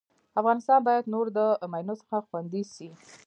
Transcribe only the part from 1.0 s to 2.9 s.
نور د مينو څخه خوندي سي